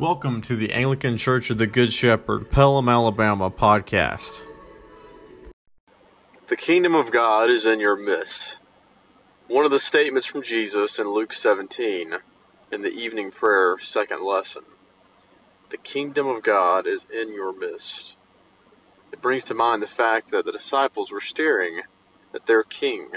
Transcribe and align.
Welcome 0.00 0.40
to 0.42 0.56
the 0.56 0.72
Anglican 0.72 1.18
Church 1.18 1.50
of 1.50 1.58
the 1.58 1.66
Good 1.66 1.92
Shepherd, 1.92 2.50
Pelham, 2.50 2.88
Alabama 2.88 3.50
podcast. 3.50 4.40
The 6.46 6.56
kingdom 6.56 6.94
of 6.94 7.12
God 7.12 7.50
is 7.50 7.66
in 7.66 7.80
your 7.80 7.96
midst. 7.96 8.60
One 9.46 9.66
of 9.66 9.70
the 9.70 9.78
statements 9.78 10.26
from 10.26 10.40
Jesus 10.40 10.98
in 10.98 11.10
Luke 11.10 11.34
17 11.34 12.14
in 12.72 12.80
the 12.80 12.88
evening 12.88 13.30
prayer 13.30 13.76
second 13.78 14.24
lesson. 14.24 14.62
The 15.68 15.76
kingdom 15.76 16.28
of 16.28 16.42
God 16.42 16.86
is 16.86 17.04
in 17.14 17.34
your 17.34 17.52
midst. 17.54 18.16
It 19.12 19.20
brings 19.20 19.44
to 19.44 19.54
mind 19.54 19.82
the 19.82 19.86
fact 19.86 20.30
that 20.30 20.46
the 20.46 20.52
disciples 20.52 21.12
were 21.12 21.20
staring 21.20 21.82
at 22.34 22.46
their 22.46 22.62
king, 22.62 23.10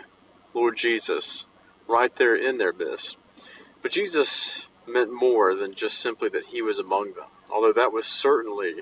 Lord 0.54 0.76
Jesus, 0.76 1.48
right 1.88 2.13
there 2.13 2.36
in 2.36 2.58
their 2.58 2.74
midst. 2.74 3.18
But 3.82 3.91
Jesus 3.91 4.68
meant 4.88 5.12
more 5.12 5.55
than 5.55 5.73
just 5.73 6.00
simply 6.00 6.30
that 6.30 6.48
he 6.48 6.62
was 6.62 6.80
among 6.80 7.14
them, 7.14 7.30
although 7.52 7.74
that 7.74 7.94
was 7.94 8.05
certainly 8.05 8.82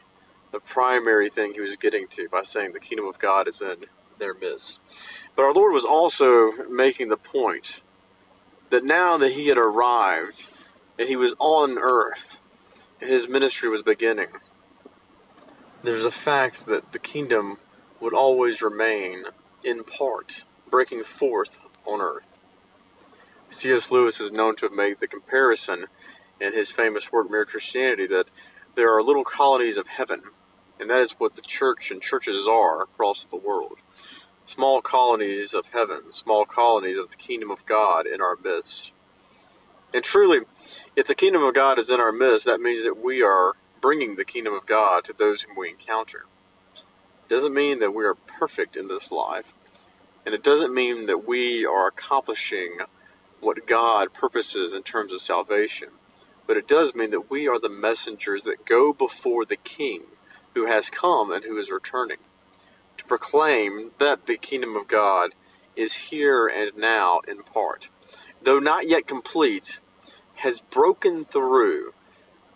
the 0.51 0.59
primary 0.59 1.29
thing 1.29 1.53
he 1.53 1.61
was 1.61 1.75
getting 1.75 2.07
to 2.09 2.27
by 2.29 2.41
saying 2.41 2.73
the 2.73 2.79
kingdom 2.79 3.07
of 3.07 3.19
God 3.19 3.47
is 3.47 3.61
in 3.61 3.85
their 4.19 4.33
midst. 4.33 4.79
But 5.35 5.43
our 5.43 5.53
Lord 5.53 5.73
was 5.73 5.85
also 5.85 6.51
making 6.69 7.09
the 7.09 7.17
point 7.17 7.81
that 8.69 8.83
now 8.83 9.17
that 9.17 9.33
he 9.33 9.47
had 9.47 9.57
arrived 9.57 10.49
and 10.97 11.07
he 11.07 11.15
was 11.15 11.35
on 11.39 11.77
earth 11.77 12.39
and 12.99 13.09
his 13.09 13.27
ministry 13.27 13.69
was 13.69 13.81
beginning, 13.81 14.29
there's 15.83 16.05
a 16.05 16.11
fact 16.11 16.65
that 16.67 16.91
the 16.91 16.99
kingdom 16.99 17.57
would 17.99 18.13
always 18.13 18.61
remain 18.61 19.23
in 19.63 19.83
part 19.83 20.45
breaking 20.69 21.03
forth 21.03 21.59
on 21.85 22.01
earth. 22.01 22.39
C.S. 23.51 23.91
Lewis 23.91 24.21
is 24.21 24.31
known 24.31 24.55
to 24.55 24.65
have 24.65 24.73
made 24.73 25.01
the 25.01 25.07
comparison 25.07 25.87
in 26.39 26.53
his 26.53 26.71
famous 26.71 27.11
work 27.11 27.29
Mere 27.29 27.43
Christianity 27.43 28.07
that 28.07 28.31
there 28.75 28.95
are 28.95 29.03
little 29.03 29.25
colonies 29.25 29.77
of 29.77 29.89
heaven, 29.89 30.21
and 30.79 30.89
that 30.89 31.01
is 31.01 31.19
what 31.19 31.35
the 31.35 31.41
church 31.41 31.91
and 31.91 32.01
churches 32.01 32.47
are 32.47 32.81
across 32.81 33.25
the 33.25 33.35
world. 33.35 33.79
Small 34.45 34.81
colonies 34.81 35.53
of 35.53 35.71
heaven, 35.71 36.13
small 36.13 36.45
colonies 36.45 36.97
of 36.97 37.09
the 37.09 37.17
kingdom 37.17 37.51
of 37.51 37.65
God 37.65 38.07
in 38.07 38.21
our 38.21 38.37
midst. 38.41 38.93
And 39.93 40.01
truly, 40.01 40.45
if 40.95 41.05
the 41.05 41.13
kingdom 41.13 41.43
of 41.43 41.53
God 41.53 41.77
is 41.77 41.91
in 41.91 41.99
our 41.99 42.13
midst, 42.13 42.45
that 42.45 42.61
means 42.61 42.85
that 42.85 43.03
we 43.03 43.21
are 43.21 43.55
bringing 43.81 44.15
the 44.15 44.23
kingdom 44.23 44.53
of 44.53 44.65
God 44.65 45.03
to 45.03 45.13
those 45.13 45.41
whom 45.41 45.57
we 45.57 45.69
encounter. 45.69 46.23
It 47.25 47.29
doesn't 47.29 47.53
mean 47.53 47.79
that 47.79 47.91
we 47.91 48.05
are 48.05 48.15
perfect 48.15 48.77
in 48.77 48.87
this 48.87 49.11
life, 49.11 49.53
and 50.25 50.33
it 50.33 50.41
doesn't 50.41 50.73
mean 50.73 51.05
that 51.07 51.27
we 51.27 51.65
are 51.65 51.87
accomplishing 51.87 52.77
what 53.41 53.67
God 53.67 54.13
purposes 54.13 54.73
in 54.73 54.83
terms 54.83 55.11
of 55.11 55.21
salvation. 55.21 55.89
But 56.47 56.57
it 56.57 56.67
does 56.67 56.95
mean 56.95 57.11
that 57.11 57.29
we 57.29 57.47
are 57.47 57.59
the 57.59 57.69
messengers 57.69 58.43
that 58.45 58.65
go 58.65 58.93
before 58.93 59.45
the 59.45 59.57
King 59.57 60.03
who 60.53 60.65
has 60.67 60.89
come 60.89 61.31
and 61.31 61.43
who 61.43 61.57
is 61.57 61.71
returning 61.71 62.17
to 63.01 63.07
proclaim 63.07 63.91
that 63.97 64.27
the 64.27 64.37
kingdom 64.37 64.75
of 64.75 64.87
God 64.87 65.31
is 65.75 65.93
here 66.11 66.47
and 66.47 66.77
now 66.77 67.21
in 67.27 67.41
part, 67.41 67.89
though 68.41 68.59
not 68.59 68.87
yet 68.87 69.07
complete, 69.07 69.79
has 70.35 70.59
broken 70.59 71.25
through, 71.25 71.93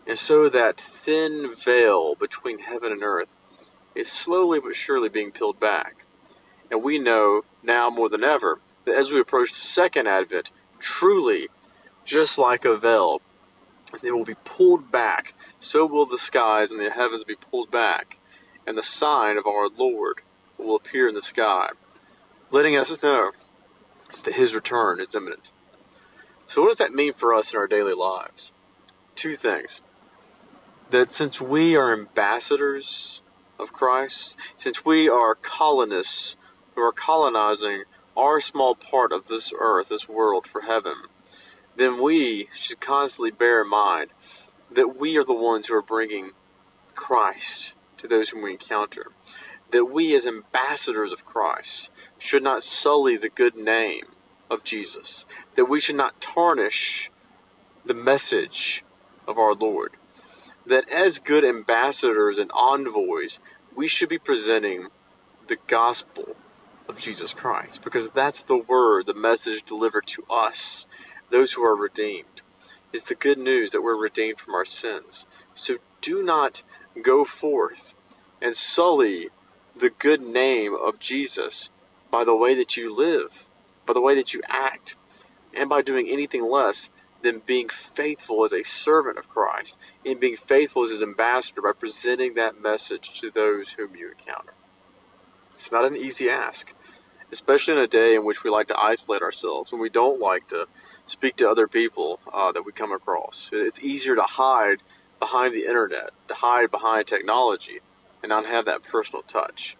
and 0.06 0.17
so 0.17 0.47
that 0.50 0.80
thin 0.80 1.52
veil 1.52 2.13
between 2.13 2.59
heaven 2.59 2.91
and 2.91 3.02
earth 3.02 3.38
is 3.96 4.12
slowly 4.12 4.59
but 4.59 4.75
surely 4.75 5.09
being 5.09 5.31
peeled 5.31 5.59
back. 5.59 6.06
And 6.69 6.84
we 6.84 7.00
know 7.00 7.44
now 7.63 7.90
more 7.90 8.09
than 8.09 8.23
ever 8.23 8.59
that 8.85 8.96
as 8.96 9.12
we 9.12 9.19
approach 9.19 9.50
the 9.50 9.56
second 9.56 10.07
advent, 10.07 10.52
truly, 10.80 11.47
just 12.03 12.38
like 12.38 12.66
a 12.66 12.75
veil, 12.75 13.22
they 14.02 14.12
will 14.12 14.25
be 14.25 14.36
pulled 14.44 14.91
back. 14.91 15.34
So 15.59 15.86
will 15.86 16.06
the 16.06 16.18
skies 16.18 16.72
and 16.72 16.80
the 16.80 16.91
heavens 16.91 17.24
be 17.24 17.36
pulled 17.36 17.72
back, 17.72 18.19
and 18.68 18.78
the 18.78 18.84
sign 18.84 19.38
of 19.38 19.47
our 19.47 19.69
Lord 19.69 20.22
will 20.58 20.75
appear 20.75 21.08
in 21.08 21.14
the 21.14 21.22
sky, 21.22 21.69
letting 22.52 22.75
us 22.75 23.02
know 23.02 23.31
that 24.24 24.35
His 24.35 24.56
return 24.56 25.00
is 25.00 25.16
imminent. 25.16 25.52
So, 26.47 26.62
what 26.62 26.69
does 26.69 26.78
that 26.78 26.94
mean 26.94 27.14
for 27.14 27.34
us 27.34 27.52
in 27.52 27.58
our 27.58 27.68
daily 27.68 27.94
lives? 27.94 28.52
Two 29.16 29.35
things. 29.35 29.81
That 30.91 31.09
since 31.09 31.41
we 31.41 31.75
are 31.75 31.91
ambassadors 31.91 33.22
of 33.59 33.74
Christ, 33.74 34.38
since 34.56 34.85
we 34.85 35.09
are 35.09 35.35
colonists 35.35 36.35
who 36.75 36.81
are 36.81 36.91
colonizing 36.91 37.84
our 38.16 38.40
small 38.40 38.76
part 38.76 39.12
of 39.12 39.28
this 39.28 39.52
earth, 39.59 39.90
this 39.90 40.08
world 40.08 40.48
for 40.48 40.62
heaven, 40.62 40.96
then 41.76 42.02
we 42.02 42.48
should 42.53 42.80
constantly 42.80 43.31
bear 43.31 43.64
in 43.64 43.70
mind 43.70 44.12
that 44.72 45.00
we 45.00 45.18
are 45.18 45.24
the 45.24 45.34
ones 45.34 45.68
who 45.68 45.76
are 45.76 45.81
bringing 45.81 46.31
Christ 46.96 47.76
to 47.98 48.08
those 48.08 48.30
whom 48.30 48.44
we 48.44 48.52
encounter. 48.52 49.08
That 49.72 49.86
we, 49.86 50.16
as 50.16 50.26
ambassadors 50.26 51.12
of 51.12 51.26
Christ, 51.26 51.92
should 52.18 52.44
not 52.44 52.64
sully 52.64 53.18
the 53.18 53.30
good 53.30 53.56
name 53.56 54.06
of 54.50 54.64
Jesus. 54.64 55.26
That 55.56 55.66
we 55.66 55.80
should 55.80 55.96
not 55.96 56.22
tarnish 56.22 57.12
the 57.84 57.94
message 57.94 58.84
of 59.28 59.38
our 59.38 59.53
Lord. 59.53 59.94
That 60.66 60.90
as 60.90 61.20
good 61.20 61.44
ambassadors 61.44 62.38
and 62.38 62.52
envoys, 62.52 63.40
we 63.76 63.88
should 63.88 64.09
be 64.09 64.18
presenting 64.18 64.88
the 65.47 65.58
gospel 65.68 66.34
of 66.88 67.00
Jesus 67.00 67.34
Christ 67.34 67.81
because 67.84 68.09
that's 68.09 68.44
the 68.44 68.57
word, 68.57 69.06
the 69.06 69.13
message 69.13 69.63
delivered 69.63 70.07
to 70.07 70.23
us 70.29 70.88
those 71.29 71.53
who 71.53 71.63
are 71.63 71.75
redeemed, 71.75 72.41
is 72.94 73.03
the 73.03 73.16
good 73.16 73.38
news 73.38 73.72
that 73.72 73.81
we're 73.81 73.96
redeemed 73.96 74.40
from 74.40 74.53
our 74.53 74.66
sins. 74.66 75.25
So 75.53 75.78
do 76.01 76.23
not 76.23 76.63
go 77.01 77.25
forth 77.25 77.96
and 78.41 78.56
sully 78.56 79.29
the 79.75 79.90
good 79.90 80.22
name 80.22 80.75
of 80.75 81.00
Jesus 81.00 81.69
by 82.12 82.23
the 82.23 82.35
way 82.35 82.53
that 82.56 82.78
you 82.78 82.96
live, 82.96 83.50
by 83.85 83.94
the 83.94 84.02
way 84.02 84.16
that 84.16 84.34
you 84.34 84.41
act, 84.47 84.96
and 85.53 85.69
by 85.69 85.81
doing 85.81 86.07
anything 86.07 86.50
less 86.50 86.91
than 87.22 87.41
being 87.46 87.69
faithful 87.69 88.44
as 88.44 88.53
a 88.53 88.63
servant 88.63 89.17
of 89.17 89.28
Christ 89.28 89.78
and 90.06 90.19
being 90.19 90.35
faithful 90.35 90.84
as 90.84 90.91
his 90.91 91.02
ambassador 91.02 91.62
by 91.62 91.72
presenting 91.78 92.35
that 92.35 92.62
message 92.62 93.19
to 93.19 93.31
those 93.31 93.73
whom 93.73 93.96
you 93.96 94.12
encounter. 94.12 94.53
It's 95.55 95.71
not 95.71 95.85
an 95.85 95.95
easy 95.95 96.29
ask, 96.29 96.73
especially 97.31 97.73
in 97.73 97.79
a 97.79 97.88
day 97.88 98.16
in 98.16 98.25
which 98.25 98.43
we 98.43 98.49
like 98.49 98.67
to 98.67 98.79
isolate 98.79 99.21
ourselves 99.21 99.71
and 99.71 99.81
we 99.81 99.89
don't 99.89 100.19
like 100.19 100.47
to 100.49 100.67
speak 101.05 101.35
to 101.38 101.49
other 101.49 101.67
people 101.67 102.19
uh, 102.31 102.51
that 102.51 102.66
we 102.66 102.71
come 102.71 102.91
across. 102.91 103.49
It's 103.51 103.83
easier 103.83 104.16
to 104.16 104.23
hide 104.23 104.83
behind 105.19 105.53
the 105.53 105.66
internet, 105.66 106.11
to 106.27 106.35
hide 106.35 106.71
behind 106.71 107.07
technology, 107.07 107.79
and 108.21 108.29
not 108.29 108.45
have 108.45 108.66
that 108.66 108.83
personal 108.83 109.23
touch. 109.23 109.77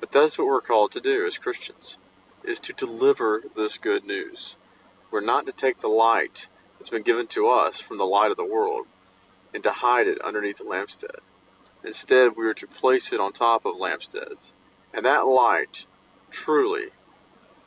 But 0.00 0.12
that's 0.12 0.38
what 0.38 0.46
we're 0.46 0.60
called 0.60 0.92
to 0.92 1.00
do 1.00 1.26
as 1.26 1.38
Christians, 1.38 1.98
is 2.44 2.60
to 2.60 2.72
deliver 2.72 3.42
this 3.54 3.78
good 3.78 4.04
news. 4.04 4.56
We're 5.10 5.20
not 5.20 5.46
to 5.46 5.52
take 5.52 5.80
the 5.80 5.88
light 5.88 6.48
that's 6.78 6.90
been 6.90 7.02
given 7.02 7.26
to 7.28 7.48
us 7.48 7.80
from 7.80 7.98
the 7.98 8.06
light 8.06 8.30
of 8.30 8.36
the 8.36 8.44
world 8.44 8.86
and 9.52 9.62
to 9.62 9.70
hide 9.70 10.06
it 10.06 10.20
underneath 10.22 10.58
the 10.58 10.64
lampstand. 10.64 11.20
Instead, 11.84 12.36
we 12.36 12.46
are 12.46 12.54
to 12.54 12.66
place 12.66 13.12
it 13.12 13.20
on 13.20 13.32
top 13.32 13.64
of 13.64 13.76
lampstands. 13.76 14.52
And 14.92 15.06
that 15.06 15.26
light, 15.26 15.86
truly, 16.30 16.88